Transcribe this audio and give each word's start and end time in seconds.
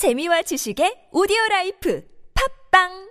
재미와 0.00 0.40
지식의 0.40 1.10
오디오 1.12 1.36
라이프 1.50 2.02
팟빵 2.70 3.10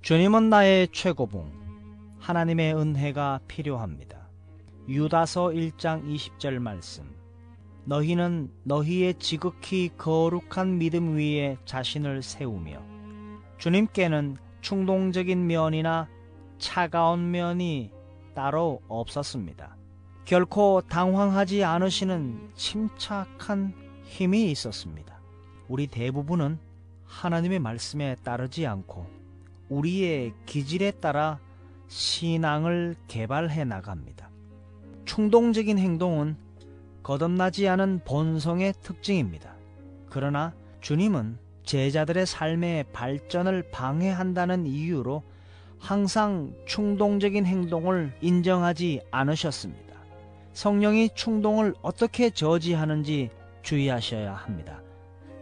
주님은 0.00 0.50
나의 0.50 0.88
최고봉 0.90 1.52
하나님의 2.18 2.74
은혜가 2.74 3.42
필요합니다. 3.46 4.28
유다서 4.88 5.50
1장 5.50 6.04
20절 6.04 6.58
말씀 6.58 7.14
너희는 7.84 8.50
너희의 8.64 9.20
지극히 9.20 9.88
거룩한 9.96 10.78
믿음 10.78 11.16
위에 11.16 11.58
자신을 11.64 12.22
세우며 12.22 12.82
주님께는 13.58 14.36
충동적인 14.62 15.46
면이나 15.46 16.08
차가운 16.58 17.30
면이 17.30 18.01
따로 18.34 18.80
없었습니다. 18.88 19.76
결코 20.24 20.82
당황하지 20.88 21.64
않으시는 21.64 22.50
침착한 22.54 23.74
힘이 24.04 24.50
있었습니다. 24.50 25.20
우리 25.68 25.86
대부분은 25.86 26.58
하나님의 27.04 27.58
말씀에 27.58 28.16
따르지 28.22 28.66
않고 28.66 29.06
우리의 29.68 30.32
기질에 30.46 30.92
따라 30.92 31.38
신앙을 31.88 32.96
개발해 33.08 33.64
나갑니다. 33.64 34.30
충동적인 35.04 35.78
행동은 35.78 36.36
거듭나지 37.02 37.68
않은 37.68 38.02
본성의 38.04 38.74
특징입니다. 38.82 39.54
그러나 40.08 40.54
주님은 40.80 41.38
제자들의 41.64 42.26
삶의 42.26 42.84
발전을 42.92 43.70
방해한다는 43.70 44.66
이유로 44.66 45.22
항상 45.82 46.54
충동적인 46.64 47.44
행동을 47.44 48.14
인정하지 48.20 49.00
않으셨습니다. 49.10 49.96
성령이 50.52 51.10
충동을 51.16 51.74
어떻게 51.82 52.30
저지하는지 52.30 53.30
주의하셔야 53.62 54.32
합니다. 54.32 54.80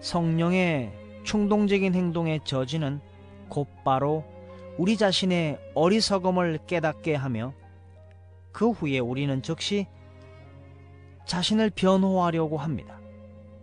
성령의 0.00 0.94
충동적인 1.24 1.94
행동의 1.94 2.40
저지는 2.44 3.00
곧바로 3.50 4.24
우리 4.78 4.96
자신의 4.96 5.58
어리석음을 5.74 6.60
깨닫게 6.66 7.14
하며 7.14 7.52
그 8.50 8.70
후에 8.70 8.98
우리는 8.98 9.42
즉시 9.42 9.86
자신을 11.26 11.68
변호하려고 11.68 12.56
합니다. 12.56 12.98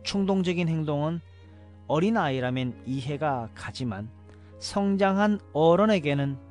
충동적인 0.04 0.70
행동은 0.70 1.22
어린아이라면 1.88 2.84
이해가 2.86 3.50
가지만 3.56 4.12
성장한 4.60 5.40
어른에게는 5.54 6.47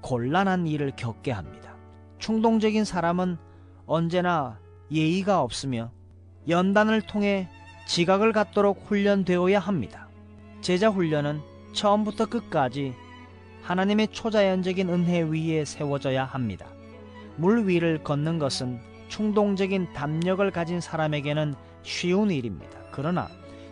곤란한 0.00 0.66
일을 0.66 0.92
겪게 0.96 1.32
합니다. 1.32 1.74
충동적인 2.18 2.84
사람은 2.84 3.36
언제나 3.86 4.58
예의가 4.90 5.42
없으며 5.42 5.90
연단을 6.48 7.02
통해 7.02 7.48
지각을 7.86 8.32
갖도록 8.32 8.84
훈련되어야 8.86 9.58
합니다. 9.58 10.08
제자 10.60 10.88
훈련은 10.88 11.40
처음부터 11.72 12.26
끝까지 12.26 12.94
하나님의 13.62 14.08
초자연적인 14.08 14.88
은혜 14.88 15.20
위에 15.22 15.64
세워져야 15.64 16.24
합니다. 16.24 16.66
물 17.36 17.68
위를 17.68 18.02
걷는 18.02 18.38
것은 18.38 18.80
충동적인 19.08 19.92
담력을 19.92 20.50
가진 20.50 20.80
사람에게는 20.80 21.54
쉬운 21.82 22.30
일입니다. 22.30 22.78
그러나 22.90 23.28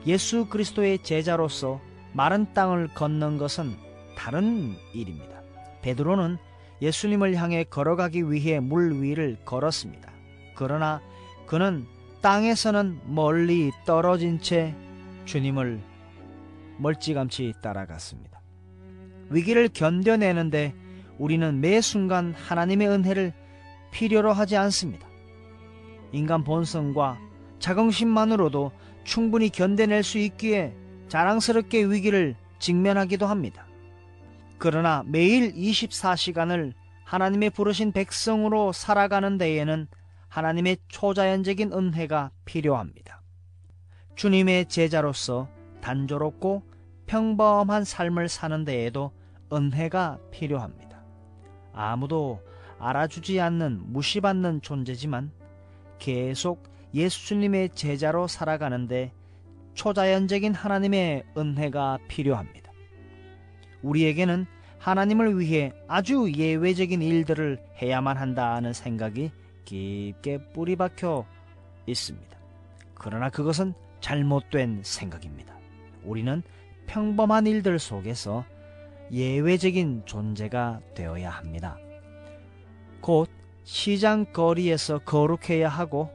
예수 0.06 0.47
그리스도의 0.47 1.02
제자로서 1.02 1.80
마른 2.12 2.52
땅을 2.54 2.88
걷는 2.94 3.38
것은 3.38 3.77
다른 4.16 4.77
일입니다. 4.94 5.36
베드로는 5.86 6.36
예수님을 6.82 7.36
향해 7.36 7.62
걸어가기 7.62 8.30
위해 8.32 8.58
물 8.58 9.00
위를 9.00 9.36
걸었습니다. 9.44 10.10
그러나 10.56 11.00
그는 11.46 11.86
땅에서는 12.22 13.02
멀리 13.06 13.70
떨어진 13.84 14.40
채 14.40 14.74
주님을 15.26 15.80
멀찌감치 16.78 17.54
따라갔습니다. 17.62 18.41
위기를 19.30 19.69
견뎌내는데 19.69 20.75
우리는 21.19 21.60
매 21.60 21.80
순간 21.80 22.34
하나님의 22.34 22.88
은혜를 22.88 23.32
필요로 23.92 24.32
하지 24.32 24.56
않습니다. 24.56 25.06
인간 26.10 26.42
본성과 26.42 27.19
자긍심만으로도 27.60 28.72
충분히 29.04 29.50
견뎌낼 29.50 30.02
수 30.02 30.19
있기에 30.19 30.75
자랑스럽게 31.08 31.84
위기를 31.84 32.34
직면하기도 32.58 33.26
합니다. 33.26 33.66
그러나 34.59 35.03
매일 35.06 35.53
24시간을 35.53 36.72
하나님의 37.05 37.50
부르신 37.50 37.93
백성으로 37.93 38.72
살아가는 38.72 39.39
데에는 39.39 39.87
하나님의 40.28 40.78
초자연적인 40.89 41.72
은혜가 41.72 42.31
필요합니다. 42.44 43.22
주님의 44.17 44.67
제자로서 44.67 45.49
단조롭고 45.81 46.62
평범한 47.06 47.84
삶을 47.84 48.28
사는 48.28 48.65
데에도 48.65 49.12
은혜가 49.53 50.19
필요합니다. 50.31 51.05
아무도 51.73 52.41
알아주지 52.78 53.41
않는 53.41 53.93
무시받는 53.93 54.62
존재지만 54.62 55.31
계속 55.99 56.65
예수님의 56.93 57.71
제자로 57.71 58.27
살아가는데 58.27 59.12
초자연적인 59.75 60.55
하나님의 60.55 61.25
은혜가 61.37 61.99
필요합니다. 62.09 62.66
우리에게는 63.86 64.47
하나님을 64.78 65.38
위해 65.38 65.72
아주 65.88 66.30
예외적인 66.34 67.02
일들을 67.02 67.58
해야만 67.80 68.16
한다는 68.16 68.72
생각이 68.72 69.30
깊게 69.64 70.50
뿌리박혀 70.52 71.24
있습니다. 71.86 72.36
그러나 72.94 73.30
그것은 73.30 73.75
잘못된 74.00 74.82
생각입니다. 74.82 75.56
우리는 76.04 76.42
평범한 76.86 77.46
일들 77.46 77.78
속에서 77.78 78.44
예외적인 79.10 80.02
존재가 80.04 80.80
되어야 80.94 81.30
합니다. 81.30 81.78
곧 83.00 83.30
시장 83.64 84.25
거리에서 84.32 84.98
거룩해야 84.98 85.69
하고 85.69 86.10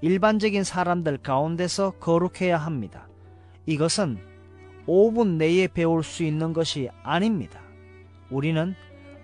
일반적인 0.00 0.64
사람들 0.64 1.18
가운데서 1.18 1.92
거룩해야 1.92 2.56
합니다. 2.56 3.08
이것은 3.66 4.29
5분 4.90 5.36
내에 5.36 5.68
배울 5.68 6.02
수 6.02 6.24
있는 6.24 6.52
것이 6.52 6.90
아닙니다. 7.04 7.60
우리는 8.28 8.74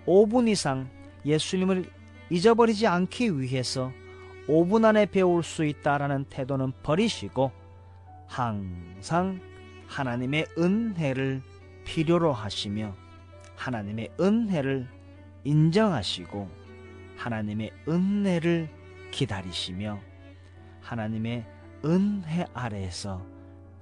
5분 0.05 0.47
이상 0.47 0.89
예수님을 1.25 1.83
잊어버리지 2.29 2.87
않기 2.87 3.37
위해서 3.37 3.91
5분 4.47 4.85
안에 4.85 5.07
배울 5.07 5.43
수 5.43 5.65
있다라는 5.65 6.23
태도는 6.29 6.71
버리시고 6.83 7.51
항상 8.27 9.41
하나님의 9.87 10.45
은혜를 10.57 11.41
필요로 11.83 12.31
하시며 12.31 12.95
하나님의 13.57 14.11
은혜를 14.21 14.87
인정하시고 15.43 16.47
하나님의 17.17 17.71
은혜를 17.89 18.69
기다리시며 19.11 19.99
하나님의 20.79 21.45
은혜 21.83 22.45
아래에서 22.53 23.21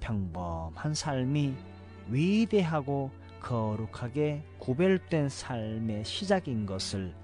평범한 0.00 0.92
삶이 0.92 1.75
위대하고 2.08 3.10
거룩하게 3.40 4.42
구별된 4.58 5.28
삶의 5.28 6.04
시작인 6.04 6.66
것을 6.66 7.14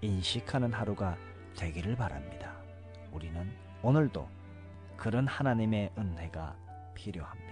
인식하는 0.00 0.72
하루가 0.72 1.16
되기를 1.56 1.96
바랍니다. 1.96 2.52
우리는 3.12 3.50
오늘도 3.82 4.28
그런 4.96 5.26
하나님의 5.26 5.92
은혜가 5.96 6.56
필요합니다. 6.94 7.43